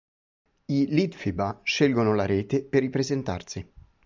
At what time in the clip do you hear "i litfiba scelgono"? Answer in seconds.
0.65-2.15